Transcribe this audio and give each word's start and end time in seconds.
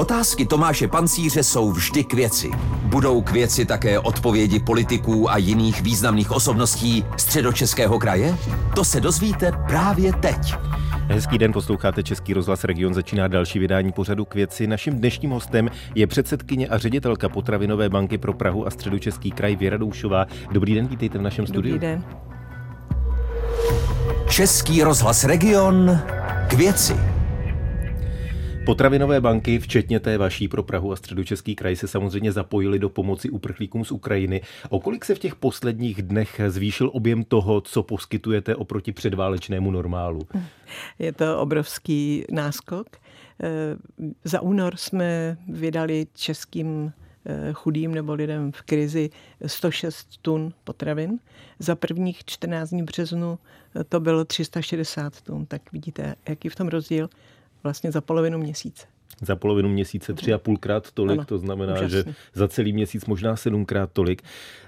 Otázky 0.00 0.46
Tomáše 0.46 0.88
Pancíře 0.88 1.42
jsou 1.42 1.70
vždy 1.70 2.04
k 2.04 2.14
věci. 2.14 2.50
Budou 2.82 3.22
k 3.22 3.30
věci 3.30 3.66
také 3.66 3.98
odpovědi 3.98 4.60
politiků 4.60 5.30
a 5.30 5.36
jiných 5.36 5.82
významných 5.82 6.30
osobností 6.30 7.04
středočeského 7.16 7.98
kraje? 7.98 8.36
To 8.74 8.84
se 8.84 9.00
dozvíte 9.00 9.52
právě 9.68 10.12
teď. 10.12 10.54
Hezký 11.08 11.38
den, 11.38 11.52
posloucháte 11.52 12.02
Český 12.02 12.34
rozhlas 12.34 12.64
Region, 12.64 12.94
začíná 12.94 13.28
další 13.28 13.58
vydání 13.58 13.92
pořadu 13.92 14.24
k 14.24 14.34
věci. 14.34 14.66
Naším 14.66 14.94
dnešním 14.94 15.30
hostem 15.30 15.70
je 15.94 16.06
předsedkyně 16.06 16.68
a 16.68 16.78
ředitelka 16.78 17.28
Potravinové 17.28 17.88
banky 17.88 18.18
pro 18.18 18.32
Prahu 18.32 18.66
a 18.66 18.70
středočeský 18.70 19.30
kraj 19.30 19.56
Věra 19.56 19.76
Doušová. 19.76 20.26
Dobrý 20.52 20.74
den, 20.74 20.86
vítejte 20.86 21.18
v 21.18 21.22
našem 21.22 21.46
studiu. 21.46 21.74
Dobrý 21.74 21.88
den. 21.88 22.04
Český 24.28 24.82
rozhlas 24.82 25.24
Region 25.24 26.00
k 26.48 26.52
věci. 26.52 27.09
Potravinové 28.64 29.20
banky, 29.20 29.58
včetně 29.58 30.00
té 30.00 30.18
vaší 30.18 30.48
pro 30.48 30.62
Prahu 30.62 30.92
a 30.92 30.96
středočeský 30.96 31.54
kraj, 31.54 31.76
se 31.76 31.88
samozřejmě 31.88 32.32
zapojili 32.32 32.78
do 32.78 32.88
pomoci 32.88 33.30
uprchlíkům 33.30 33.84
z 33.84 33.92
Ukrajiny. 33.92 34.42
O 34.68 34.80
kolik 34.80 35.04
se 35.04 35.14
v 35.14 35.18
těch 35.18 35.34
posledních 35.34 36.02
dnech 36.02 36.40
zvýšil 36.48 36.90
objem 36.94 37.24
toho, 37.24 37.60
co 37.60 37.82
poskytujete 37.82 38.56
oproti 38.56 38.92
předválečnému 38.92 39.70
normálu? 39.70 40.20
Je 40.98 41.12
to 41.12 41.38
obrovský 41.40 42.24
náskok. 42.30 42.86
Eh, 43.42 43.76
za 44.24 44.40
únor 44.40 44.76
jsme 44.76 45.36
vydali 45.48 46.06
českým 46.14 46.92
eh, 47.26 47.52
chudým 47.52 47.94
nebo 47.94 48.14
lidem 48.14 48.52
v 48.52 48.62
krizi 48.62 49.10
106 49.46 50.18
tun 50.22 50.52
potravin. 50.64 51.18
Za 51.58 51.76
prvních 51.76 52.24
14 52.24 52.70
dní 52.70 52.82
březnu 52.82 53.38
to 53.88 54.00
bylo 54.00 54.24
360 54.24 55.20
tun. 55.20 55.46
Tak 55.46 55.72
vidíte, 55.72 56.14
jaký 56.28 56.48
v 56.48 56.56
tom 56.56 56.68
rozdíl 56.68 57.08
vlastně 57.62 57.92
za 57.92 58.00
polovinu 58.00 58.38
měsíce. 58.38 58.86
Za 59.22 59.36
polovinu 59.36 59.68
měsíce 59.68 60.14
tři 60.14 60.32
a 60.32 60.38
půlkrát 60.38 60.90
tolik, 60.90 61.18
ano, 61.18 61.24
to 61.24 61.38
znamená, 61.38 61.72
úžasný. 61.72 61.90
že 61.90 62.04
za 62.34 62.48
celý 62.48 62.72
měsíc 62.72 63.06
možná 63.06 63.36
sedmkrát 63.36 63.92
tolik. 63.92 64.22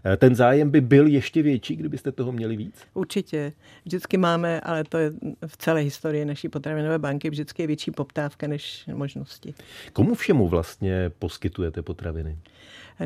Eh, 0.04 0.16
ten 0.16 0.34
zájem 0.34 0.70
by 0.70 0.80
byl 0.80 1.06
ještě 1.06 1.42
větší, 1.42 1.76
kdybyste 1.76 2.12
toho 2.12 2.32
měli 2.32 2.56
víc? 2.56 2.74
Určitě. 2.94 3.52
Vždycky 3.84 4.16
máme, 4.16 4.60
ale 4.60 4.84
to 4.84 4.98
je 4.98 5.12
v 5.46 5.56
celé 5.56 5.80
historii 5.80 6.24
naší 6.24 6.48
potravinové 6.48 6.98
banky, 6.98 7.30
vždycky 7.30 7.62
je 7.62 7.66
větší 7.66 7.90
poptávka 7.90 8.46
než 8.46 8.84
možnosti. 8.94 9.54
Komu 9.92 10.14
všemu 10.14 10.48
vlastně 10.48 11.10
poskytujete 11.18 11.82
potraviny? 11.82 12.38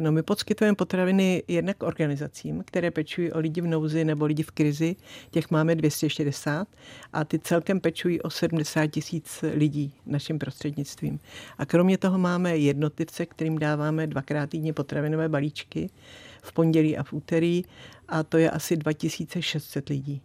No, 0.00 0.12
my 0.12 0.22
poskytujeme 0.22 0.76
potraviny 0.76 1.42
jednak 1.48 1.82
organizacím, 1.82 2.64
které 2.66 2.90
pečují 2.90 3.32
o 3.32 3.38
lidi 3.38 3.60
v 3.60 3.66
nouzi 3.66 4.04
nebo 4.04 4.26
lidi 4.26 4.42
v 4.42 4.50
krizi. 4.50 4.96
Těch 5.30 5.50
máme 5.50 5.74
260 5.74 6.68
a 7.12 7.24
ty 7.24 7.38
celkem 7.38 7.80
pečují 7.80 8.22
o 8.22 8.30
70 8.30 8.86
tisíc 8.86 9.44
lidí 9.54 9.94
naším 10.06 10.38
prostřednictvím. 10.38 11.20
A 11.58 11.66
kromě 11.66 11.98
toho 11.98 12.18
máme 12.18 12.56
jednotlivce, 12.56 13.26
kterým 13.26 13.58
dáváme 13.58 14.06
dvakrát 14.06 14.50
týdně 14.50 14.72
potravinové 14.72 15.28
balíčky 15.28 15.90
v 16.42 16.52
pondělí 16.52 16.98
a 16.98 17.02
v 17.02 17.12
úterý 17.12 17.62
a 18.08 18.22
to 18.22 18.38
je 18.38 18.50
asi 18.50 18.76
2600 18.76 19.88
lidí. 19.88 20.22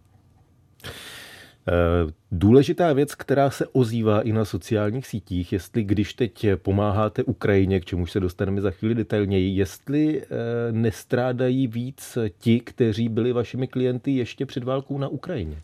Eh, 2.32 2.38
důležitá 2.38 2.92
věc, 2.92 3.14
která 3.14 3.50
se 3.50 3.66
ozývá 3.66 4.22
i 4.22 4.32
na 4.32 4.44
sociálních 4.44 5.06
sítích, 5.06 5.52
jestli 5.52 5.84
když 5.84 6.14
teď 6.14 6.46
pomáháte 6.56 7.22
Ukrajině, 7.22 7.80
k 7.80 7.84
čemuž 7.84 8.12
se 8.12 8.20
dostaneme 8.20 8.60
za 8.60 8.70
chvíli 8.70 8.94
detailněji, 8.94 9.56
jestli 9.56 10.22
eh, 10.22 10.26
nestrádají 10.72 11.66
víc 11.66 12.18
ti, 12.38 12.60
kteří 12.60 13.08
byli 13.08 13.32
vašimi 13.32 13.66
klienty 13.66 14.10
ještě 14.10 14.46
před 14.46 14.64
válkou 14.64 14.98
na 14.98 15.08
Ukrajině. 15.08 15.62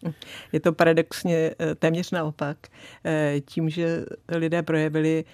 Je 0.53 0.61
to 0.61 0.73
paradoxně 0.73 1.51
eh, 1.59 1.75
téměř 1.75 2.11
naopak. 2.11 2.59
Tím, 3.45 3.71
že 3.71 4.05
lidé 4.29 4.63
projevili 4.63 5.25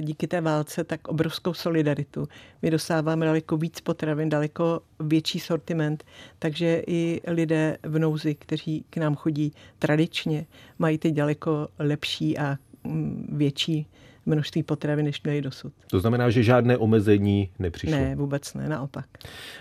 díky 0.00 0.26
té 0.26 0.40
válce 0.40 0.84
tak 0.84 1.08
obrovskou 1.08 1.54
solidaritu. 1.54 2.28
My 2.62 2.70
dostáváme 2.70 3.26
daleko 3.26 3.56
víc 3.56 3.80
potravin, 3.80 4.28
daleko 4.28 4.80
větší 5.00 5.40
sortiment, 5.40 6.04
takže 6.38 6.82
i 6.86 7.20
lidé 7.26 7.78
v 7.82 7.98
nouzi, 7.98 8.34
kteří 8.34 8.84
k 8.90 8.96
nám 8.96 9.16
chodí 9.16 9.52
tradičně, 9.78 10.46
mají 10.78 10.98
teď 10.98 11.14
daleko 11.14 11.68
lepší 11.78 12.38
a 12.38 12.56
mm, 12.84 13.28
větší 13.32 13.86
množství 14.26 14.62
potravy, 14.62 15.02
než 15.02 15.22
měli 15.22 15.42
dosud. 15.42 15.72
To 15.90 16.00
znamená, 16.00 16.30
že 16.30 16.42
žádné 16.42 16.76
omezení 16.76 17.50
nepřišlo? 17.58 17.98
Ne, 17.98 18.16
vůbec 18.16 18.54
ne, 18.54 18.68
naopak. 18.68 19.06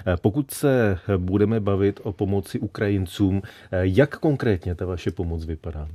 Eh, 0.07 0.17
pokud 0.21 0.51
se 0.51 0.99
budeme 1.17 1.59
bavit 1.59 1.99
o 2.03 2.11
pomoci 2.11 2.59
Ukrajincům, 2.59 3.41
eh, 3.71 3.79
jak 3.81 4.17
konkrétně 4.17 4.75
ta 4.75 4.85
vaše 4.85 5.11
pomoc 5.11 5.45
vypadá? 5.45 5.87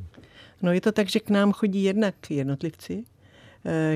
No 0.63 0.73
je 0.73 0.81
to 0.81 0.93
tak, 0.93 1.09
že 1.09 1.21
k 1.21 1.31
nám 1.31 1.53
chodí 1.53 1.83
jednak 1.83 2.15
jednotlivci, 2.31 3.05
Eh, 3.05 3.12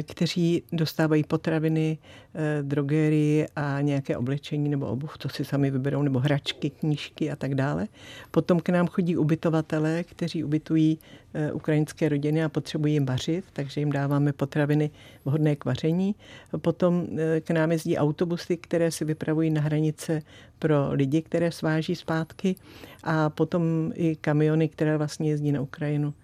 kteří 0.03 0.62
dostávají 0.72 1.25
potraviny, 1.25 1.99
eh, 2.34 2.62
drogerii 2.62 3.47
a 3.56 3.81
nějaké 3.81 4.16
oblečení 4.16 4.69
nebo 4.69 4.87
obuv, 4.87 5.19
to 5.19 5.28
si 5.28 5.44
sami 5.44 5.71
vyberou, 5.71 6.03
nebo 6.03 6.19
hračky, 6.19 6.71
knížky 6.71 7.31
a 7.31 7.37
tak 7.37 7.54
dále. 7.54 7.88
Potom 8.31 8.60
k 8.60 8.69
nám 8.69 8.87
chodí 8.87 9.16
ubytovatelé, 9.16 10.04
kteří 10.04 10.44
ubytují 10.44 10.99
eh, 11.34 11.53
ukrajinské 11.53 12.09
rodiny 12.09 12.44
a 12.44 12.49
potřebují 12.49 12.94
jim 12.94 13.06
vařit, 13.06 13.44
takže 13.53 13.81
jim 13.81 13.93
dáváme 13.93 14.32
potraviny 14.32 14.91
vhodné 15.25 15.56
k 15.56 15.65
vaření. 15.65 16.15
Potom 16.56 17.06
k 17.41 17.50
nám 17.50 17.72
jezdí 17.72 17.97
autobusy, 17.97 18.56
které 18.56 18.91
se 18.91 19.04
vypravují 19.04 19.50
na 19.50 19.60
hranice 19.60 20.22
pro 20.59 20.93
lidi, 20.93 21.22
které 21.22 21.53
sváží 21.53 21.94
zpátky 21.94 22.56
a 23.04 23.31
potom 23.31 23.93
i 23.94 24.16
kamiony, 24.16 24.69
které 24.69 24.97
vlastně 24.98 25.31
jezdí 25.31 25.53
na 25.53 25.60
Ukrajinu 25.60 26.15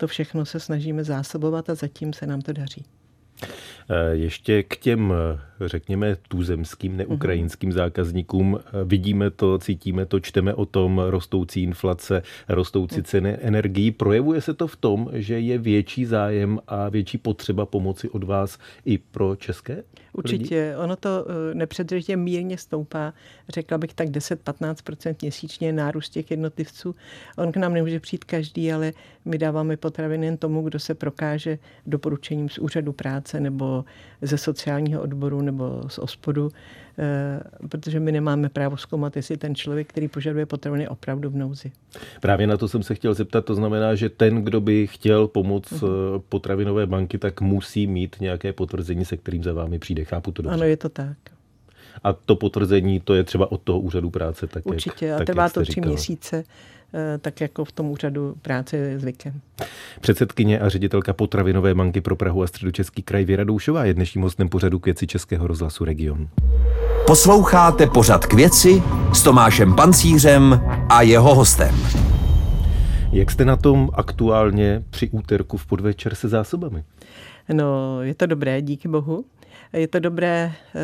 to 0.00 0.06
všechno 0.06 0.46
se 0.46 0.60
snažíme 0.60 1.04
zásobovat 1.04 1.70
a 1.70 1.74
zatím 1.74 2.12
se 2.12 2.26
nám 2.26 2.42
to 2.42 2.52
daří. 2.52 2.84
Eh, 3.42 4.16
ještě 4.16 4.62
k 4.62 4.76
těm, 4.76 5.12
eh, 5.12 5.68
řekněme, 5.68 6.16
tuzemským, 6.28 6.96
neukrajinským 6.96 7.72
zákazníkům. 7.72 8.58
Eh, 8.58 8.84
vidíme 8.84 9.30
to, 9.30 9.58
cítíme 9.58 10.06
to, 10.06 10.20
čteme 10.20 10.54
o 10.54 10.66
tom, 10.66 10.98
rostoucí 10.98 11.62
inflace, 11.62 12.22
rostoucí 12.48 13.02
ceny 13.02 13.36
energií. 13.40 13.90
Projevuje 13.90 14.40
se 14.40 14.54
to 14.54 14.66
v 14.66 14.76
tom, 14.76 15.08
že 15.12 15.40
je 15.40 15.58
větší 15.58 16.04
zájem 16.04 16.58
a 16.66 16.88
větší 16.88 17.18
potřeba 17.18 17.66
pomoci 17.66 18.08
od 18.08 18.24
vás 18.24 18.58
i 18.84 18.98
pro 18.98 19.36
české? 19.36 19.82
Určitě. 20.12 20.62
Lidi? 20.62 20.76
Ono 20.76 20.96
to 20.96 21.26
nepředržitě 21.54 22.16
mírně 22.16 22.58
stoupá. 22.58 23.14
Řekla 23.48 23.78
bych 23.78 23.94
tak 23.94 24.08
10-15% 24.08 25.14
měsíčně 25.22 25.72
nárůst 25.72 26.10
těch 26.10 26.30
jednotlivců. 26.30 26.94
On 27.36 27.52
k 27.52 27.56
nám 27.56 27.74
nemůže 27.74 28.00
přijít 28.00 28.24
každý, 28.24 28.72
ale 28.72 28.92
my 29.24 29.38
dáváme 29.38 29.76
potraviny 29.76 30.26
jen 30.26 30.36
tomu, 30.36 30.62
kdo 30.62 30.78
se 30.78 30.94
prokáže 30.94 31.58
doporučením 31.86 32.48
z 32.48 32.58
úřadu 32.58 32.92
práce 32.92 33.40
nebo 33.40 33.84
ze 34.22 34.38
sociálního 34.38 35.02
odboru 35.02 35.40
nebo 35.40 35.82
z 35.88 35.98
ospodu, 35.98 36.50
eh, 36.52 36.89
protože 37.68 38.00
my 38.00 38.12
nemáme 38.12 38.48
právo 38.48 38.76
zkoumat, 38.76 39.16
jestli 39.16 39.36
ten 39.36 39.54
člověk, 39.54 39.88
který 39.88 40.08
požaduje 40.08 40.46
potraviny, 40.46 40.88
opravdu 40.88 41.30
v 41.30 41.36
nouzi. 41.36 41.72
Právě 42.20 42.46
na 42.46 42.56
to 42.56 42.68
jsem 42.68 42.82
se 42.82 42.94
chtěl 42.94 43.14
zeptat. 43.14 43.44
To 43.44 43.54
znamená, 43.54 43.94
že 43.94 44.08
ten, 44.08 44.42
kdo 44.42 44.60
by 44.60 44.86
chtěl 44.86 45.28
pomoct 45.28 45.72
uh-huh. 45.72 46.22
potravinové 46.28 46.86
banky, 46.86 47.18
tak 47.18 47.40
musí 47.40 47.86
mít 47.86 48.16
nějaké 48.20 48.52
potvrzení, 48.52 49.04
se 49.04 49.16
kterým 49.16 49.42
za 49.42 49.52
vámi 49.52 49.78
přijde. 49.78 50.04
Chápu 50.04 50.32
to 50.32 50.42
dobře. 50.42 50.54
Ano, 50.54 50.64
je 50.64 50.76
to 50.76 50.88
tak. 50.88 51.16
A 52.04 52.12
to 52.12 52.36
potvrzení, 52.36 53.00
to 53.00 53.14
je 53.14 53.24
třeba 53.24 53.52
od 53.52 53.62
toho 53.62 53.80
úřadu 53.80 54.10
práce. 54.10 54.46
Tak 54.46 54.66
Určitě, 54.66 55.06
jak, 55.06 55.20
a 55.20 55.24
trvá 55.24 55.48
to 55.48 55.62
tři 55.62 55.80
měsíce. 55.80 56.44
Eh, 56.94 57.18
tak 57.18 57.40
jako 57.40 57.64
v 57.64 57.72
tom 57.72 57.90
úřadu 57.90 58.34
práce 58.42 58.76
je 58.76 58.98
zvykem. 58.98 59.40
Předsedkyně 60.00 60.60
a 60.60 60.68
ředitelka 60.68 61.12
potravinové 61.12 61.74
banky 61.74 62.00
pro 62.00 62.16
Prahu 62.16 62.42
a 62.42 62.46
středočeský 62.46 63.02
kraj 63.02 63.24
Věra 63.24 63.44
Doušová 63.44 63.84
je 63.84 63.94
dnešním 63.94 64.22
hostem 64.22 64.48
pořadu 64.48 64.78
k 64.78 64.84
věci 64.84 65.06
Českého 65.06 65.46
rozhlasu 65.46 65.84
Region. 65.84 66.28
Posloucháte 67.10 67.86
pořad 67.86 68.26
k 68.26 68.32
věci 68.34 68.82
s 69.12 69.22
Tomášem 69.22 69.76
Pancířem 69.76 70.60
a 70.88 71.02
jeho 71.02 71.34
hostem. 71.34 71.74
Jak 73.12 73.30
jste 73.30 73.44
na 73.44 73.56
tom 73.56 73.90
aktuálně 73.92 74.84
při 74.90 75.10
úterku 75.10 75.56
v 75.56 75.66
podvečer 75.66 76.14
se 76.14 76.28
zásobami? 76.28 76.84
No, 77.52 78.02
je 78.02 78.14
to 78.14 78.26
dobré, 78.26 78.62
díky 78.62 78.88
bohu. 78.88 79.24
Je 79.72 79.88
to 79.88 79.98
dobré 79.98 80.52
eh, 80.52 80.80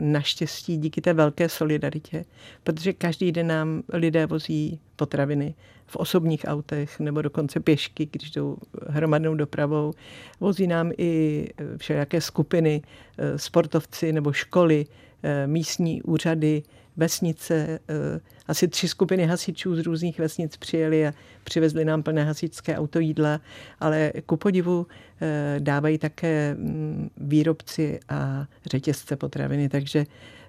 naštěstí 0.00 0.76
díky 0.76 1.00
té 1.00 1.12
velké 1.12 1.48
solidaritě, 1.48 2.24
protože 2.62 2.92
každý 2.92 3.32
den 3.32 3.46
nám 3.46 3.82
lidé 3.92 4.26
vozí 4.26 4.80
potraviny 4.96 5.54
v 5.86 5.96
osobních 5.96 6.44
autech 6.48 7.00
nebo 7.00 7.22
dokonce 7.22 7.60
pěšky, 7.60 8.08
když 8.12 8.30
jdou 8.30 8.56
hromadnou 8.88 9.34
dopravou. 9.34 9.92
Vozí 10.40 10.66
nám 10.66 10.92
i 10.98 11.44
všelijaké 11.76 12.20
skupiny, 12.20 12.82
eh, 13.18 13.38
sportovci 13.38 14.12
nebo 14.12 14.32
školy, 14.32 14.86
eh, 14.88 14.96
místní 15.46 16.02
úřady, 16.02 16.62
vesnice, 16.96 17.78
eh, 17.88 18.20
asi 18.46 18.68
tři 18.68 18.88
skupiny 18.88 19.26
hasičů 19.26 19.76
z 19.76 19.78
různých 19.78 20.18
vesnic 20.18 20.56
přijeli 20.56 21.06
a 21.06 21.12
přivezli 21.44 21.84
nám 21.84 22.02
plné 22.02 22.24
hasičské 22.24 22.78
auto 22.78 22.98
jídla, 22.98 23.40
ale 23.80 24.12
ku 24.26 24.36
podivu 24.36 24.86
eh, 25.20 25.56
dávají 25.58 25.98
také 25.98 26.54
mm, 26.54 27.10
výrobci 27.16 28.00
a 28.08 28.46
řetězce 28.66 29.16
potraviny, 29.16 29.68
takže 29.68 30.06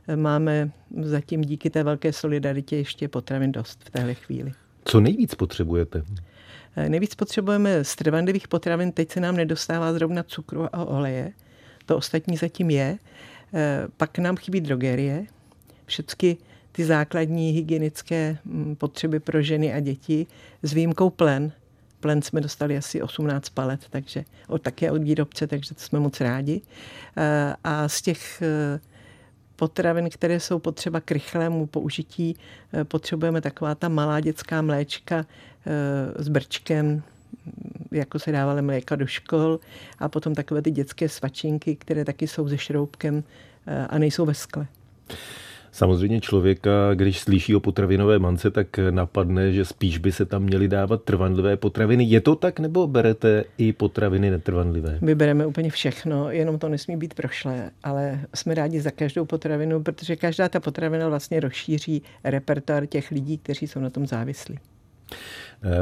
eh, 0.07 0.15
máme 0.15 0.71
zatím 1.01 1.41
díky 1.41 1.69
té 1.69 1.83
velké 1.83 2.13
solidaritě 2.13 2.77
ještě 2.77 3.07
potravin 3.07 3.51
dost 3.51 3.83
v 3.83 3.89
téhle 3.89 4.13
chvíli. 4.13 4.51
Co 4.85 4.99
nejvíc 4.99 5.35
potřebujete? 5.35 6.03
Nejvíc 6.87 7.15
potřebujeme 7.15 7.83
z 7.83 7.95
trvanlivých 7.95 8.47
potravin, 8.47 8.91
teď 8.91 9.11
se 9.11 9.19
nám 9.19 9.35
nedostává 9.35 9.93
zrovna 9.93 10.23
cukru 10.23 10.75
a 10.75 10.85
oleje, 10.85 11.31
To 11.85 11.97
ostatní 11.97 12.37
zatím 12.37 12.69
je. 12.69 12.97
Pak 13.97 14.17
nám 14.17 14.35
chybí 14.35 14.61
drogerie. 14.61 15.25
Všechny 15.85 16.37
ty 16.71 16.85
základní 16.85 17.51
hygienické 17.51 18.37
mm, 18.45 18.75
potřeby 18.75 19.19
pro 19.19 19.41
ženy 19.41 19.73
a 19.73 19.79
děti 19.79 20.27
s 20.63 20.73
výjimkou 20.73 21.09
plen. 21.09 21.51
Plen 21.99 22.21
jsme 22.21 22.41
dostali 22.41 22.77
asi 22.77 23.01
18 23.01 23.49
palet, 23.49 23.79
takže 23.89 24.25
od, 24.47 24.61
také 24.61 24.91
od 24.91 25.03
výrobce, 25.03 25.47
takže 25.47 25.75
to 25.75 25.81
jsme 25.81 25.99
moc 25.99 26.21
rádi. 26.21 26.61
A 27.63 27.87
z 27.87 28.01
těch 28.01 28.43
potravin, 29.57 30.09
které 30.09 30.39
jsou 30.39 30.59
potřeba 30.59 31.01
k 31.01 31.11
rychlému 31.11 31.65
použití, 31.65 32.35
eh, 32.73 32.83
potřebujeme 32.83 33.41
taková 33.41 33.75
ta 33.75 33.89
malá 33.89 34.19
dětská 34.19 34.61
mléčka 34.61 35.25
eh, 35.65 36.23
s 36.23 36.27
brčkem, 36.27 37.03
jako 37.91 38.19
se 38.19 38.31
dávaly 38.31 38.61
mléka 38.61 38.95
do 38.95 39.07
škol 39.07 39.59
a 39.99 40.09
potom 40.09 40.35
takové 40.35 40.61
ty 40.61 40.71
dětské 40.71 41.09
svačinky, 41.09 41.75
které 41.75 42.05
taky 42.05 42.27
jsou 42.27 42.49
se 42.49 42.57
šroubkem 42.57 43.23
eh, 43.67 43.87
a 43.87 43.97
nejsou 43.97 44.25
ve 44.25 44.33
skle. 44.33 44.67
Samozřejmě 45.77 46.21
člověka, 46.21 46.93
když 46.93 47.19
slyší 47.19 47.55
o 47.55 47.59
potravinové 47.59 48.19
mance, 48.19 48.51
tak 48.51 48.79
napadne, 48.89 49.53
že 49.53 49.65
spíš 49.65 49.97
by 49.97 50.11
se 50.11 50.25
tam 50.25 50.43
měly 50.43 50.67
dávat 50.67 51.03
trvanlivé 51.03 51.57
potraviny. 51.57 52.03
Je 52.03 52.21
to 52.21 52.35
tak, 52.35 52.59
nebo 52.59 52.87
berete 52.87 53.43
i 53.57 53.73
potraviny 53.73 54.29
netrvanlivé? 54.29 54.97
My 55.01 55.15
bereme 55.15 55.45
úplně 55.45 55.69
všechno, 55.69 56.31
jenom 56.31 56.59
to 56.59 56.69
nesmí 56.69 56.97
být 56.97 57.13
prošlé, 57.13 57.71
ale 57.83 58.19
jsme 58.35 58.53
rádi 58.53 58.81
za 58.81 58.91
každou 58.91 59.25
potravinu, 59.25 59.83
protože 59.83 60.15
každá 60.15 60.49
ta 60.49 60.59
potravina 60.59 61.09
vlastně 61.09 61.39
rozšíří 61.39 62.01
repertoár 62.23 62.85
těch 62.85 63.11
lidí, 63.11 63.37
kteří 63.37 63.67
jsou 63.67 63.79
na 63.79 63.89
tom 63.89 64.07
závislí. 64.07 64.59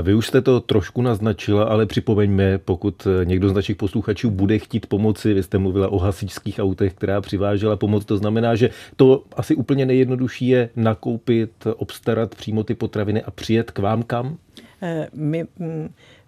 Vy 0.01 0.13
už 0.13 0.27
jste 0.27 0.41
to 0.41 0.59
trošku 0.59 1.01
naznačila, 1.01 1.63
ale 1.63 1.85
připomeňme, 1.85 2.57
pokud 2.57 3.07
eh, 3.07 3.25
někdo 3.25 3.49
z 3.49 3.53
našich 3.53 3.75
posluchačů 3.75 4.31
bude 4.31 4.59
chtít 4.59 4.85
pomoci, 4.87 5.33
vy 5.33 5.43
jste 5.43 5.57
mluvila 5.57 5.89
o 5.89 5.97
hasičských 5.97 6.59
autech, 6.59 6.93
která 6.93 7.21
přivážela 7.21 7.75
pomoc, 7.75 8.05
to 8.05 8.17
znamená, 8.17 8.55
že 8.55 8.69
to 8.95 9.23
asi 9.35 9.55
úplně 9.55 9.85
nejjednodušší 9.85 10.47
je 10.47 10.69
nakoupit, 10.75 11.51
obstarat 11.75 12.35
přímo 12.35 12.63
ty 12.63 12.75
potraviny 12.75 13.23
a 13.23 13.31
přijet 13.31 13.71
k 13.71 13.79
vám 13.79 14.03
kam? 14.03 14.37
Eh, 14.81 15.07
my 15.13 15.45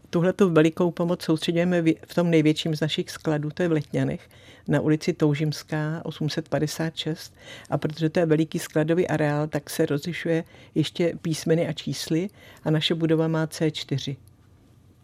tuhle 0.09 0.33
velikou 0.49 0.91
pomoc 0.91 1.21
soustředíme 1.21 1.83
v 2.07 2.15
tom 2.15 2.29
největším 2.29 2.75
z 2.75 2.81
našich 2.81 3.09
skladů, 3.09 3.49
to 3.53 3.63
je 3.63 3.69
v 3.69 3.71
Letňanech, 3.71 4.29
na 4.67 4.81
ulici 4.81 5.13
Toužimská 5.13 6.01
856. 6.03 7.35
A 7.69 7.77
protože 7.77 8.09
to 8.09 8.19
je 8.19 8.25
veliký 8.25 8.59
skladový 8.59 9.07
areál, 9.07 9.47
tak 9.47 9.69
se 9.69 9.85
rozlišuje 9.85 10.43
ještě 10.75 11.13
písmeny 11.21 11.67
a 11.67 11.73
čísly 11.73 12.29
a 12.63 12.71
naše 12.71 12.95
budova 12.95 13.27
má 13.27 13.45
C4. 13.45 14.15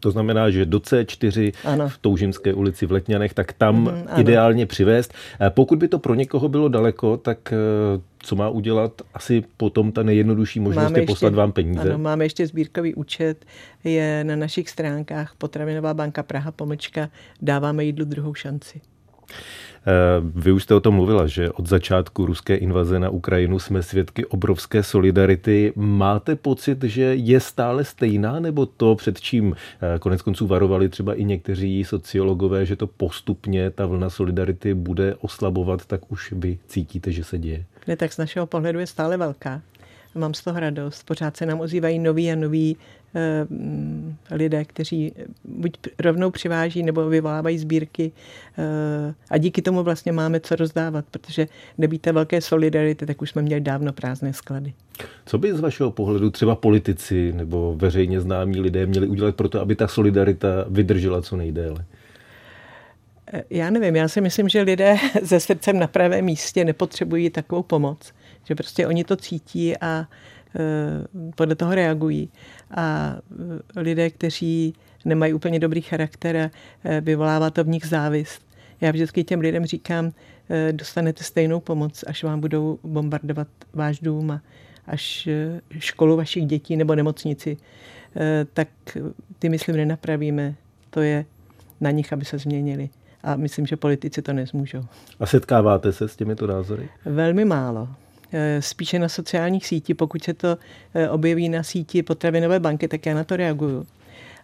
To 0.00 0.10
znamená, 0.10 0.50
že 0.50 0.66
do 0.66 0.78
C4 0.78 1.52
ano. 1.64 1.88
v 1.88 1.98
Toužimské 1.98 2.54
ulici 2.54 2.86
v 2.86 2.92
Letňanech, 2.92 3.34
tak 3.34 3.52
tam 3.52 3.76
mm, 3.76 4.20
ideálně 4.20 4.66
přivést. 4.66 5.14
Pokud 5.48 5.78
by 5.78 5.88
to 5.88 5.98
pro 5.98 6.14
někoho 6.14 6.48
bylo 6.48 6.68
daleko, 6.68 7.16
tak 7.16 7.52
eh, 7.52 7.56
co 8.24 8.36
má 8.36 8.48
udělat? 8.48 9.02
Asi 9.14 9.44
potom 9.56 9.92
ta 9.92 10.02
nejjednodušší 10.02 10.60
možnost 10.60 10.84
máme 10.84 11.00
je 11.00 11.06
poslat 11.06 11.28
ještě, 11.28 11.36
vám 11.36 11.52
peníze. 11.52 11.80
Ano, 11.80 11.98
máme 11.98 12.24
ještě 12.24 12.46
sbírkový 12.46 12.94
účet, 12.94 13.44
je 13.84 14.24
na 14.24 14.36
našich 14.36 14.70
stránkách 14.70 15.34
Potravinová 15.38 15.94
banka 15.94 16.22
Praha 16.22 16.52
pomlčka, 16.52 17.10
dáváme 17.42 17.84
jídlu 17.84 18.04
druhou 18.04 18.34
šanci. 18.34 18.80
Eh, 19.86 19.90
vy 20.34 20.52
už 20.52 20.62
jste 20.62 20.74
o 20.74 20.80
tom 20.80 20.94
mluvila, 20.94 21.26
že 21.26 21.50
od 21.50 21.68
začátku 21.68 22.26
ruské 22.26 22.56
invaze 22.56 22.98
na 22.98 23.10
Ukrajinu 23.10 23.58
jsme 23.58 23.82
svědky 23.82 24.26
obrovské 24.26 24.82
solidarity. 24.82 25.72
Máte 25.76 26.36
pocit, 26.36 26.82
že 26.82 27.02
je 27.02 27.40
stále 27.40 27.84
stejná, 27.84 28.40
nebo 28.40 28.66
to, 28.66 28.94
před 28.94 29.20
čím 29.20 29.56
eh, 29.56 29.98
konec 29.98 30.22
konců 30.22 30.46
varovali 30.46 30.88
třeba 30.88 31.14
i 31.14 31.24
někteří 31.24 31.84
sociologové, 31.84 32.66
že 32.66 32.76
to 32.76 32.86
postupně 32.86 33.70
ta 33.70 33.86
vlna 33.86 34.10
solidarity 34.10 34.74
bude 34.74 35.14
oslabovat, 35.14 35.86
tak 35.86 36.12
už 36.12 36.32
vy 36.32 36.58
cítíte, 36.66 37.12
že 37.12 37.24
se 37.24 37.38
děje? 37.38 37.64
Ne, 37.86 37.96
tak 37.96 38.12
z 38.12 38.18
našeho 38.18 38.46
pohledu 38.46 38.78
je 38.78 38.86
stále 38.86 39.16
velká. 39.16 39.62
Mám 40.14 40.34
z 40.34 40.44
toho 40.44 40.60
radost. 40.60 41.06
Pořád 41.06 41.36
se 41.36 41.46
nám 41.46 41.60
ozývají 41.60 41.98
noví 41.98 42.32
a 42.32 42.34
noví 42.34 42.76
lidé, 44.30 44.64
kteří 44.64 45.12
buď 45.44 45.72
rovnou 45.98 46.30
přiváží 46.30 46.82
nebo 46.82 47.08
vyvolávají 47.08 47.58
sbírky 47.58 48.12
eh, 48.58 49.14
a 49.30 49.38
díky 49.38 49.62
tomu 49.62 49.82
vlastně 49.82 50.12
máme 50.12 50.40
co 50.40 50.56
rozdávat, 50.56 51.04
protože 51.10 51.48
nebýte 51.78 52.12
velké 52.12 52.40
solidarity, 52.40 53.06
tak 53.06 53.22
už 53.22 53.30
jsme 53.30 53.42
měli 53.42 53.60
dávno 53.60 53.92
prázdné 53.92 54.32
sklady. 54.32 54.72
Co 55.26 55.38
by 55.38 55.54
z 55.54 55.60
vašeho 55.60 55.90
pohledu 55.90 56.30
třeba 56.30 56.54
politici 56.54 57.32
nebo 57.32 57.74
veřejně 57.76 58.20
známí 58.20 58.60
lidé 58.60 58.86
měli 58.86 59.06
udělat 59.06 59.36
pro 59.36 59.48
to, 59.48 59.60
aby 59.60 59.76
ta 59.76 59.88
solidarita 59.88 60.48
vydržela 60.68 61.22
co 61.22 61.36
nejdéle? 61.36 61.84
Eh, 63.32 63.44
já 63.50 63.70
nevím, 63.70 63.96
já 63.96 64.08
si 64.08 64.20
myslím, 64.20 64.48
že 64.48 64.62
lidé 64.62 64.96
se 65.24 65.40
srdcem 65.40 65.78
na 65.78 65.86
pravém 65.86 66.24
místě 66.24 66.64
nepotřebují 66.64 67.30
takovou 67.30 67.62
pomoc. 67.62 68.12
Že 68.44 68.54
prostě 68.54 68.86
oni 68.86 69.04
to 69.04 69.16
cítí 69.16 69.76
a 69.76 70.06
podle 71.34 71.54
toho 71.54 71.74
reagují 71.74 72.30
a 72.70 73.16
e, 73.76 73.80
lidé, 73.80 74.10
kteří 74.10 74.74
nemají 75.04 75.34
úplně 75.34 75.58
dobrý 75.58 75.80
charakter, 75.80 76.36
e, 76.36 76.50
vyvolává 77.00 77.50
to 77.50 77.64
v 77.64 77.68
nich 77.68 77.86
závist. 77.86 78.42
Já 78.80 78.90
vždycky 78.90 79.24
těm 79.24 79.40
lidem 79.40 79.66
říkám, 79.66 80.12
dostanete 80.72 81.24
stejnou 81.24 81.60
pomoc, 81.60 82.04
až 82.06 82.24
vám 82.24 82.40
budou 82.40 82.78
bombardovat 82.82 83.48
váš 83.72 84.00
dům 84.00 84.30
a 84.30 84.40
až 84.86 85.28
školu 85.78 86.16
vašich 86.16 86.46
dětí 86.46 86.76
nebo 86.76 86.94
nemocnici, 86.94 87.56
tak 88.52 88.68
ty, 89.38 89.48
myslím, 89.48 89.76
nenapravíme. 89.76 90.54
To 90.90 91.00
je 91.00 91.24
na 91.80 91.90
nich, 91.90 92.12
aby 92.12 92.24
se 92.24 92.38
změnili. 92.38 92.88
A 93.22 93.36
myslím, 93.36 93.66
že 93.66 93.76
politici 93.76 94.22
to 94.22 94.32
nezmůžou. 94.32 94.84
A 95.20 95.26
setkáváte 95.26 95.92
se 95.92 96.08
s 96.08 96.16
těmito 96.16 96.46
názory? 96.46 96.88
Velmi 97.04 97.44
málo. 97.44 97.88
Eh, 98.36 98.62
spíše 98.62 98.98
na 98.98 99.08
sociálních 99.08 99.66
sítích. 99.66 99.96
Pokud 99.96 100.24
se 100.24 100.34
to 100.34 100.58
eh, 100.94 101.08
objeví 101.08 101.48
na 101.48 101.62
síti 101.62 102.02
potravinové 102.02 102.60
banky, 102.60 102.88
tak 102.88 103.06
já 103.06 103.14
na 103.14 103.24
to 103.24 103.36
reaguju. 103.36 103.86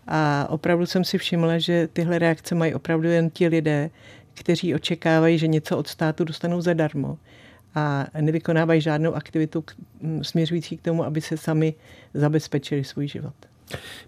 A 0.09 0.47
opravdu 0.51 0.87
jsem 0.87 1.05
si 1.05 1.19
všimla, 1.19 1.59
že 1.59 1.89
tyhle 1.93 2.19
reakce 2.19 2.55
mají 2.55 2.75
opravdu 2.75 3.09
jen 3.09 3.31
ti 3.31 3.49
lidé, 3.49 3.91
kteří 4.35 4.75
očekávají, 4.75 5.39
že 5.39 5.47
něco 5.47 5.79
od 5.79 5.87
státu 5.87 6.25
dostanou 6.25 6.61
zadarmo 6.61 7.19
a 7.75 8.07
nevykonávají 8.21 8.81
žádnou 8.81 9.15
aktivitu 9.15 9.65
směřující 10.23 10.77
k 10.77 10.83
tomu, 10.83 11.05
aby 11.05 11.21
se 11.21 11.37
sami 11.37 11.75
zabezpečili 12.15 12.85
svůj 12.85 13.09
život. 13.09 13.35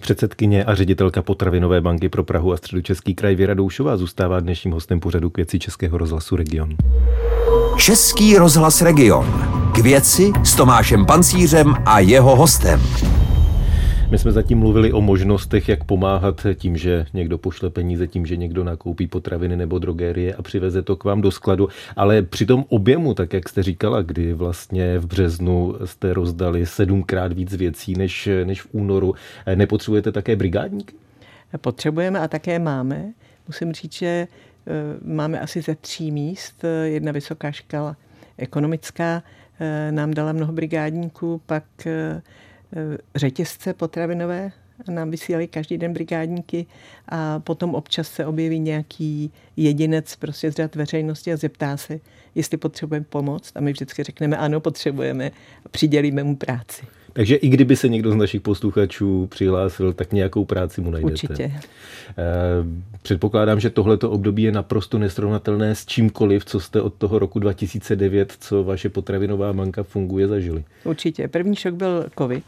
Předsedkyně 0.01 0.65
a 0.65 0.75
ředitelka 0.75 1.23
Potravinové 1.23 1.81
banky 1.81 2.09
pro 2.09 2.25
Prahu 2.25 2.53
a 2.53 2.57
středočeský 2.57 3.15
kraj 3.15 3.35
Věra 3.35 3.55
Doušová 3.55 3.97
zůstává 3.97 4.41
dnešním 4.41 4.73
hostem 4.73 5.01
pořadu 5.01 5.31
k 5.31 5.37
věci 5.37 5.59
Českého 5.59 5.99
rozhlasu 5.99 6.37
Region. 6.37 6.77
Český 7.77 8.37
rozhlas 8.37 8.83
Region. 8.83 9.62
K 9.75 9.79
věci 9.79 10.33
s 10.45 10.55
Tomášem 10.57 11.07
Pancířem 11.07 11.75
a 11.87 12.01
jeho 12.01 12.37
hostem. 12.37 12.81
My 14.11 14.19
jsme 14.19 14.33
zatím 14.33 14.59
mluvili 14.59 14.93
o 14.93 15.01
možnostech, 15.01 15.69
jak 15.69 15.85
pomáhat 15.85 16.47
tím, 16.55 16.77
že 16.77 17.07
někdo 17.15 17.39
pošle 17.39 17.71
peníze, 17.71 18.07
tím, 18.07 18.27
že 18.27 18.37
někdo 18.37 18.65
nakoupí 18.65 19.07
potraviny 19.07 19.57
nebo 19.57 19.79
drogérie 19.79 20.35
a 20.35 20.43
přiveze 20.43 20.83
to 20.83 20.97
k 20.97 21.05
vám 21.05 21.21
do 21.21 21.31
skladu. 21.31 21.69
Ale 21.97 22.23
při 22.23 22.47
tom 22.47 22.65
objemu, 22.69 23.15
tak 23.15 23.33
jak 23.33 23.49
jste 23.49 23.63
říkala, 23.63 24.03
kdy 24.03 24.33
vlastně 24.33 24.99
v 24.99 25.07
březnu 25.07 25.75
jste 25.85 26.15
rozdali 26.15 26.67
sedmkrát 26.67 27.33
víc 27.33 27.55
věcí 27.55 27.95
než, 27.95 28.29
než 28.45 28.63
v 28.63 28.69
únoru, 28.73 29.15
nepotřebujete 29.55 30.13
také 30.13 30.37
brigádníky? 30.37 30.95
Potřebujeme 31.61 32.21
a 32.21 32.29
také 32.29 32.59
máme. 32.59 33.13
Musím 33.49 33.73
říct, 33.73 33.95
že 33.95 34.07
e, 34.07 34.29
máme 35.05 35.41
asi 35.41 35.63
ze 35.63 35.75
tří 35.75 36.11
míst. 36.11 36.65
Jedna 36.85 37.13
vysoká 37.13 37.53
škola 37.53 37.97
ekonomická 38.39 39.23
nám 39.91 40.15
dala 40.15 40.33
mnoho 40.33 40.53
brigádníků, 40.53 41.41
pak 41.47 41.87
e, 41.87 42.23
Eh, 42.77 42.99
řetězce 43.15 43.75
potravinové 43.75 44.53
nám 44.91 45.11
vysílali 45.11 45.49
každý 45.49 45.79
den 45.79 45.93
brigádníky 45.93 46.67
a 47.09 47.41
potom 47.41 47.75
občas 47.75 48.09
se 48.09 48.27
objeví 48.27 48.59
nějaký 48.59 49.33
jedinec 49.57 50.17
prostě 50.17 50.53
z 50.53 50.55
řad 50.55 50.75
veřejnosti 50.75 51.33
a 51.33 51.37
zeptá 51.37 51.77
se, 51.77 52.01
jestli 52.35 52.57
potřebujeme 52.57 53.07
pomoc 53.09 53.53
a 53.55 53.61
my 53.61 53.73
vždycky 53.73 54.03
řekneme 54.03 54.37
ano, 54.37 54.61
potřebujeme 54.61 55.31
a 55.65 55.69
přidělíme 55.69 56.25
mu 56.25 56.37
práci. 56.37 56.87
Takže 57.13 57.37
i 57.37 57.49
kdyby 57.49 57.77
se 57.77 57.89
někdo 57.89 58.11
z 58.11 58.17
našich 58.17 58.41
posluchačů 58.41 59.27
přihlásil, 59.27 59.93
tak 59.93 60.13
nějakou 60.13 60.45
práci 60.45 60.81
mu 60.81 60.91
najdete. 60.91 61.13
Určitě. 61.13 61.45
Eh, 61.45 61.63
předpokládám, 63.03 63.61
že 63.61 63.71
tohleto 63.71 64.11
období 64.11 64.43
je 64.43 64.53
naprosto 64.53 64.99
nesrovnatelné 64.99 65.75
s 65.75 65.87
čímkoliv, 65.87 66.45
co 66.45 66.61
jste 66.61 66.83
od 66.83 66.95
toho 66.95 67.19
roku 67.19 67.39
2009, 67.39 68.37
co 68.41 68.65
vaše 68.65 68.89
potravinová 68.89 69.53
banka 69.53 69.83
funguje, 69.83 70.29
zažili. 70.29 70.65
Určitě. 70.85 71.29
První 71.29 71.57
šok 71.57 71.75
byl 71.75 72.07
covid. 72.19 72.45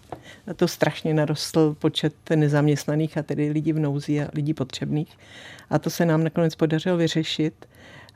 A 0.46 0.54
to 0.54 0.68
strašně 0.68 1.14
narostl 1.14 1.76
počet 1.78 2.14
nezaměstnaných 2.34 3.18
a 3.18 3.22
tedy 3.22 3.50
lidí 3.50 3.72
v 3.72 3.78
nouzi 3.78 4.22
a 4.22 4.28
lidí 4.34 4.54
potřebných. 4.54 5.12
A 5.70 5.78
to 5.78 5.90
se 5.90 6.06
nám 6.06 6.24
nakonec 6.24 6.54
podařilo 6.54 6.96
vyřešit. 6.96 7.54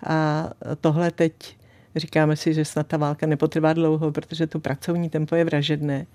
A 0.06 0.50
tohle 0.80 1.10
teď 1.10 1.32
Říkáme 1.98 2.36
si, 2.36 2.54
že 2.54 2.64
snad 2.64 2.86
ta 2.86 2.96
válka 2.96 3.26
nepotrvá 3.26 3.72
dlouho, 3.72 4.12
protože 4.12 4.46
to 4.46 4.60
pracovní 4.60 5.10
tempo 5.10 5.34
je 5.34 5.44
vražedné 5.44 6.06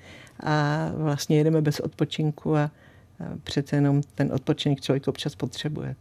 a 0.43 0.89
vlastně 0.95 1.37
jedeme 1.37 1.61
bez 1.61 1.79
odpočinku 1.79 2.55
a 2.55 2.71
přece 3.43 3.75
jenom 3.75 4.01
ten 4.15 4.31
odpočinek 4.33 4.81
člověk 4.81 5.07
občas 5.07 5.35
potřebuje. 5.35 5.95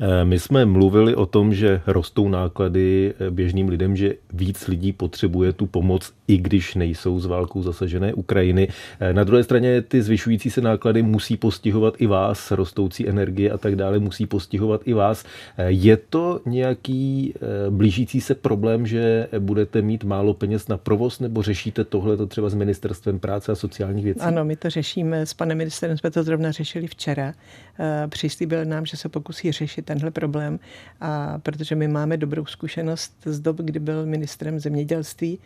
Eh, 0.00 0.24
my 0.24 0.38
jsme 0.38 0.64
mluvili 0.64 1.14
o 1.14 1.26
tom, 1.26 1.54
že 1.54 1.80
rostou 1.86 2.28
náklady 2.28 3.14
eh, 3.20 3.30
běžným 3.30 3.68
lidem, 3.68 3.96
že 3.96 4.14
víc 4.32 4.66
lidí 4.66 4.92
potřebuje 4.92 5.52
tu 5.52 5.66
pomoc, 5.66 6.12
i 6.28 6.36
když 6.36 6.74
nejsou 6.74 7.20
z 7.20 7.26
válkou 7.26 7.62
zasažené 7.62 8.14
Ukrajiny. 8.14 8.68
Eh, 9.00 9.12
na 9.12 9.24
druhé 9.24 9.44
straně 9.44 9.82
ty 9.82 10.02
zvyšující 10.02 10.50
se 10.50 10.60
náklady 10.60 11.02
musí 11.02 11.36
postihovat 11.36 11.94
i 11.98 12.06
vás, 12.06 12.50
rostoucí 12.50 13.08
energie 13.08 13.50
a 13.50 13.58
tak 13.58 13.76
dále 13.76 13.98
musí 13.98 14.26
postihovat 14.26 14.80
i 14.84 14.92
vás. 14.92 15.24
Je 15.66 15.96
to 15.96 16.40
nějaký 16.46 17.34
blížící 17.70 18.20
se 18.20 18.34
problém, 18.34 18.86
že 18.86 19.28
budete 19.38 19.82
mít 19.82 20.04
málo 20.04 20.34
peněz 20.34 20.68
na 20.68 20.76
provoz, 20.76 21.20
nebo 21.20 21.42
řešíte 21.42 21.84
tohle 21.84 22.16
to 22.16 22.26
třeba 22.26 22.48
s 22.48 22.54
ministerstvem 22.54 23.18
práce 23.18 23.52
a 23.52 23.54
sociálních 23.54 24.04
věcí? 24.04 24.20
Ano, 24.20 24.44
my 24.44 24.56
to 24.56 24.70
řešíme 24.70 25.26
s 25.26 25.34
panem 25.34 25.58
ministerem, 25.58 25.98
jsme 25.98 26.10
to 26.10 26.22
zrovna 26.22 26.47
řešili 26.52 26.86
včera. 26.86 27.34
Eh, 27.78 28.08
přislíbil 28.08 28.64
nám, 28.64 28.86
že 28.86 28.96
se 28.96 29.08
pokusí 29.08 29.52
řešit 29.52 29.84
tenhle 29.84 30.10
problém, 30.10 30.58
a 31.00 31.38
protože 31.38 31.74
my 31.74 31.88
máme 31.88 32.16
dobrou 32.16 32.46
zkušenost 32.46 33.14
z 33.24 33.40
dob, 33.40 33.56
kdy 33.56 33.80
byl 33.80 34.06
ministrem 34.06 34.60
zemědělství 34.60 35.38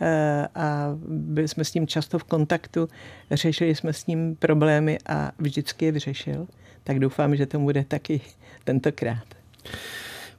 eh, 0.00 0.48
a 0.54 0.96
byli 1.08 1.48
jsme 1.48 1.64
s 1.64 1.74
ním 1.74 1.86
často 1.86 2.18
v 2.18 2.24
kontaktu, 2.24 2.88
řešili 3.30 3.74
jsme 3.74 3.92
s 3.92 4.06
ním 4.06 4.36
problémy 4.36 4.98
a 5.06 5.32
vždycky 5.38 5.84
je 5.84 5.92
vyřešil. 5.92 6.46
Tak 6.84 6.98
doufám, 6.98 7.36
že 7.36 7.46
to 7.46 7.58
bude 7.58 7.84
taky 7.84 8.20
tentokrát. 8.64 9.24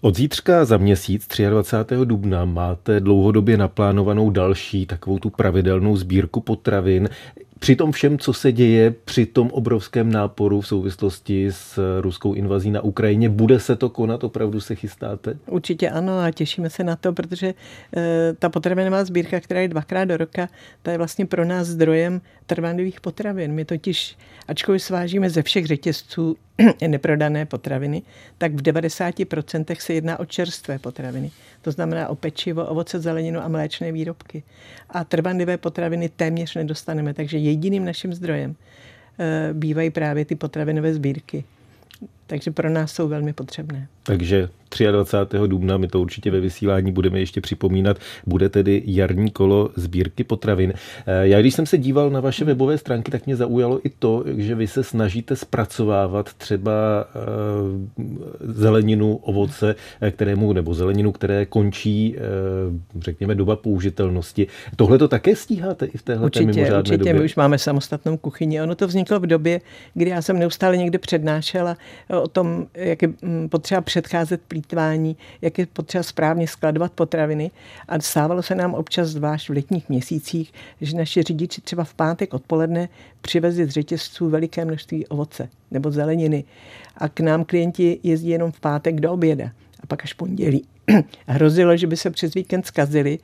Od 0.01 0.15
zítřka 0.15 0.65
za 0.65 0.77
měsíc, 0.77 1.27
23. 1.49 1.95
dubna, 2.05 2.45
máte 2.45 2.99
dlouhodobě 2.99 3.57
naplánovanou 3.57 4.29
další 4.29 4.85
takovou 4.85 5.19
tu 5.19 5.29
pravidelnou 5.29 5.97
sbírku 5.97 6.41
potravin 6.41 7.09
při 7.59 7.75
tom 7.75 7.91
všem, 7.91 8.17
co 8.17 8.33
se 8.33 8.51
děje, 8.51 8.91
při 9.05 9.25
tom 9.25 9.49
obrovském 9.51 10.11
náporu 10.11 10.61
v 10.61 10.67
souvislosti 10.67 11.47
s 11.51 11.99
ruskou 12.01 12.33
invazí 12.33 12.71
na 12.71 12.81
Ukrajině, 12.81 13.29
bude 13.29 13.59
se 13.59 13.75
to 13.75 13.89
konat? 13.89 14.23
Opravdu 14.23 14.61
se 14.61 14.75
chystáte? 14.75 15.37
Určitě 15.45 15.89
ano 15.89 16.19
a 16.19 16.31
těšíme 16.31 16.69
se 16.69 16.83
na 16.83 16.95
to, 16.95 17.13
protože 17.13 17.47
e, 17.47 17.53
ta 18.39 18.49
potravinová 18.49 19.05
sbírka, 19.05 19.39
která 19.39 19.61
je 19.61 19.67
dvakrát 19.67 20.05
do 20.05 20.17
roka, 20.17 20.49
ta 20.81 20.91
je 20.91 20.97
vlastně 20.97 21.25
pro 21.25 21.45
nás 21.45 21.67
zdrojem 21.67 22.21
trvanlivých 22.45 23.01
potravin. 23.01 23.51
My 23.51 23.65
totiž, 23.65 24.17
ačkoliv 24.47 24.83
svážíme 24.83 25.29
ze 25.29 25.43
všech 25.43 25.65
řetězců 25.65 26.35
neprodané 26.87 27.45
potraviny, 27.45 28.01
tak 28.37 28.53
v 28.53 28.61
90% 28.61 29.75
se 29.79 29.93
jedná 29.93 30.19
o 30.19 30.25
čerstvé 30.25 30.79
potraviny. 30.79 31.31
To 31.61 31.71
znamená 31.71 32.07
o 32.07 32.15
pečivo, 32.15 32.65
ovoce, 32.65 32.99
zeleninu 32.99 33.39
a 33.39 33.47
mléčné 33.47 33.91
výrobky. 33.91 34.43
A 34.89 35.03
trvanlivé 35.03 35.57
potraviny 35.57 36.09
téměř 36.09 36.55
nedostaneme, 36.55 37.13
takže 37.13 37.37
jediným 37.49 37.85
naším 37.85 38.13
zdrojem 38.13 38.55
eh, 39.19 39.49
bývají 39.53 39.89
právě 39.89 40.25
ty 40.25 40.35
potravinové 40.35 40.93
sbírky. 40.93 41.43
Takže 42.29 42.51
pro 42.51 42.69
nás 42.69 42.91
jsou 42.91 43.07
velmi 43.07 43.33
potřebné. 43.33 43.87
Takže 44.03 44.49
23. 44.91 45.37
dubna, 45.47 45.77
my 45.77 45.87
to 45.87 46.01
určitě 46.01 46.31
ve 46.31 46.39
vysílání 46.39 46.91
budeme 46.91 47.19
ještě 47.19 47.41
připomínat, 47.41 47.97
bude 48.25 48.49
tedy 48.49 48.83
jarní 48.85 49.31
kolo 49.31 49.69
sbírky 49.75 50.23
potravin. 50.23 50.73
Eh, 51.05 51.27
já 51.27 51.39
když 51.39 51.53
jsem 51.53 51.65
se 51.65 51.77
díval 51.77 52.09
na 52.09 52.19
vaše 52.19 52.45
webové 52.45 52.77
stránky, 52.77 53.11
tak 53.11 53.25
mě 53.25 53.35
zaujalo 53.35 53.87
i 53.87 53.89
to, 53.99 54.23
že 54.37 54.55
vy 54.55 54.67
se 54.67 54.83
snažíte 54.83 55.35
zpracovávat 55.35 56.33
třeba 56.33 56.71
eh, 57.05 58.03
zeleninu, 58.41 59.15
ovoce, 59.15 59.75
eh, 60.01 60.11
kterému, 60.11 60.53
nebo 60.53 60.73
zeleninu, 60.73 61.11
které 61.11 61.45
končí, 61.45 62.15
řekněme, 62.99 63.35
doba 63.35 63.55
použitelnosti. 63.55 64.47
Tohle 64.75 64.97
to 64.97 65.07
také 65.07 65.35
stíháte 65.35 65.85
i 65.85 65.97
v 65.97 66.01
téhle 66.01 66.25
určitě, 66.25 66.45
mimořádné 66.45 66.79
určitě, 66.79 66.97
době? 66.97 67.13
my 67.13 67.25
už 67.25 67.35
máme 67.35 67.57
samostatnou 67.57 68.17
kuchyni. 68.17 68.61
Ono 68.61 68.75
to 68.75 68.87
vzniklo 68.87 69.19
v 69.19 69.27
době, 69.27 69.61
kdy 69.93 70.09
já 70.09 70.21
jsem 70.21 70.39
neustále 70.39 70.77
někde 70.77 70.97
přednášela 70.97 71.77
o 72.21 72.27
tom, 72.27 72.67
jak 72.73 73.01
je 73.01 73.07
mm, 73.21 73.49
potřeba 73.49 73.81
předcházet 73.81 74.41
plítvání, 74.47 75.17
jak 75.41 75.57
je 75.57 75.65
potřeba 75.65 76.03
správně 76.03 76.47
skladovat 76.47 76.91
potraviny. 76.91 77.51
A 77.87 77.99
stávalo 77.99 78.43
se 78.43 78.55
nám 78.55 78.73
občas, 78.73 79.07
zvlášť 79.09 79.49
v 79.49 79.53
letních 79.53 79.89
měsících, 79.89 80.53
že 80.81 80.97
naši 80.97 81.23
řidiči 81.23 81.61
třeba 81.61 81.83
v 81.83 81.93
pátek 81.93 82.33
odpoledne 82.33 82.89
přivezli 83.21 83.65
z 83.65 83.69
řetězců 83.69 84.29
veliké 84.29 84.65
množství 84.65 85.07
ovoce 85.07 85.49
nebo 85.71 85.91
zeleniny. 85.91 86.43
A 86.97 87.09
k 87.09 87.19
nám 87.19 87.45
klienti 87.45 87.99
jezdí 88.03 88.29
jenom 88.29 88.51
v 88.51 88.59
pátek 88.59 88.99
do 88.99 89.11
oběda 89.11 89.51
a 89.79 89.87
pak 89.87 90.03
až 90.03 90.13
pondělí. 90.13 90.65
Hrozilo, 91.27 91.77
že 91.77 91.87
by 91.87 91.97
se 91.97 92.09
přes 92.09 92.33
víkend 92.33 92.65
zkazili, 92.65 93.19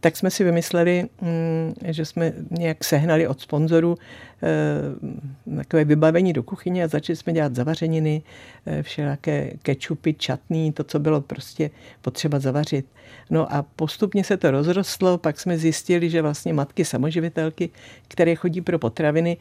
tak 0.00 0.16
jsme 0.16 0.30
si 0.30 0.44
vymysleli, 0.44 1.08
mm, 1.20 1.74
že 1.84 2.04
jsme 2.04 2.32
nějak 2.50 2.84
sehnali 2.84 3.28
od 3.28 3.40
sponzorů 3.40 3.98
eh, 4.42 5.56
takové 5.56 5.84
vybavení 5.84 6.32
do 6.32 6.42
kuchyně 6.42 6.84
a 6.84 6.88
začali 6.88 7.16
jsme 7.16 7.32
dělat 7.32 7.54
zavařeniny, 7.54 8.22
eh, 8.66 8.82
všelaké 8.82 9.52
kečupy, 9.62 10.14
čatný, 10.14 10.72
to, 10.72 10.84
co 10.84 10.98
bylo 10.98 11.20
prostě 11.20 11.70
potřeba 12.02 12.38
zavařit. 12.38 12.86
No 13.30 13.54
a 13.54 13.62
postupně 13.62 14.24
se 14.24 14.36
to 14.36 14.50
rozrostlo, 14.50 15.18
pak 15.18 15.40
jsme 15.40 15.58
zjistili, 15.58 16.10
že 16.10 16.22
vlastně 16.22 16.52
matky 16.52 16.84
samoživitelky, 16.84 17.70
které 18.08 18.34
chodí 18.34 18.60
pro 18.60 18.78
potraviny, 18.78 19.36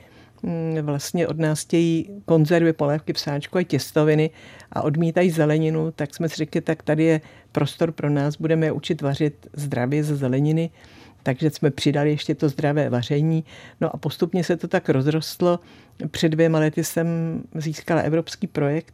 vlastně 0.81 1.27
od 1.27 1.39
nás 1.39 1.61
chtějí 1.61 2.09
konzervy, 2.25 2.73
polévky, 2.73 3.13
psáčku 3.13 3.57
a 3.57 3.63
těstoviny 3.63 4.29
a 4.71 4.81
odmítají 4.81 5.31
zeleninu, 5.31 5.91
tak 5.91 6.15
jsme 6.15 6.29
si 6.29 6.35
řekli, 6.35 6.61
tak 6.61 6.83
tady 6.83 7.03
je 7.03 7.21
prostor 7.51 7.91
pro 7.91 8.09
nás, 8.09 8.35
budeme 8.35 8.65
je 8.65 8.71
učit 8.71 9.01
vařit 9.01 9.47
zdravě 9.53 10.03
ze 10.03 10.15
zeleniny, 10.15 10.69
takže 11.23 11.49
jsme 11.49 11.71
přidali 11.71 12.09
ještě 12.09 12.35
to 12.35 12.49
zdravé 12.49 12.89
vaření. 12.89 13.43
No 13.81 13.95
a 13.95 13.97
postupně 13.97 14.43
se 14.43 14.57
to 14.57 14.67
tak 14.67 14.89
rozrostlo. 14.89 15.59
Před 16.11 16.29
dvěma 16.29 16.59
lety 16.59 16.83
jsem 16.83 17.07
získala 17.55 18.01
evropský 18.01 18.47
projekt 18.47 18.93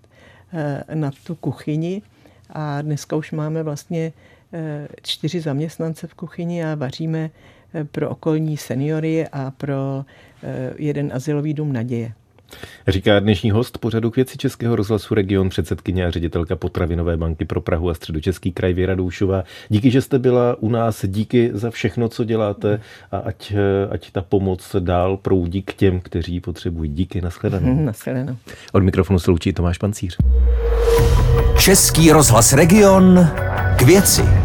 eh, 0.53 0.83
na 0.93 1.11
tu 1.23 1.35
kuchyni 1.35 2.01
a 2.49 2.81
dneska 2.81 3.15
už 3.15 3.31
máme 3.31 3.63
vlastně 3.63 4.13
eh, 4.53 4.87
čtyři 5.01 5.41
zaměstnance 5.41 6.07
v 6.07 6.13
kuchyni 6.13 6.65
a 6.65 6.75
vaříme 6.75 7.29
pro 7.91 8.09
okolní 8.09 8.57
seniory 8.57 9.27
a 9.27 9.51
pro 9.51 10.05
jeden 10.77 11.11
asilový 11.13 11.53
dům 11.53 11.73
naděje. 11.73 12.13
Říká 12.87 13.19
dnešní 13.19 13.51
host 13.51 13.77
pořadu 13.77 14.11
k 14.11 14.15
věci 14.15 14.37
Českého 14.37 14.75
rozhlasu 14.75 15.15
Region, 15.15 15.49
předsedkyně 15.49 16.05
a 16.05 16.11
ředitelka 16.11 16.55
Potravinové 16.55 17.17
banky 17.17 17.45
pro 17.45 17.61
Prahu 17.61 17.89
a 17.89 17.93
středočeský 17.93 18.51
kraj 18.51 18.73
Věra 18.73 18.95
Doušová. 18.95 19.43
Díky, 19.69 19.91
že 19.91 20.01
jste 20.01 20.19
byla 20.19 20.55
u 20.59 20.69
nás, 20.69 21.05
díky 21.05 21.49
za 21.53 21.71
všechno, 21.71 22.09
co 22.09 22.23
děláte 22.23 22.81
a 23.11 23.17
ať, 23.17 23.53
ať 23.89 24.11
ta 24.11 24.21
pomoc 24.21 24.75
dál 24.79 25.17
proudí 25.17 25.61
k 25.61 25.73
těm, 25.73 25.99
kteří 25.99 26.33
ji 26.33 26.39
potřebují. 26.39 26.89
Díky, 26.89 27.21
nashledanou. 27.21 27.81
Nashledanou. 27.85 28.37
Od 28.71 28.83
mikrofonu 28.83 29.19
se 29.19 29.31
loučí 29.31 29.53
Tomáš 29.53 29.77
Pancíř. 29.77 30.17
Český 31.59 32.11
rozhlas 32.11 32.53
Region 32.53 33.27
k 33.77 33.81
věci. 33.81 34.44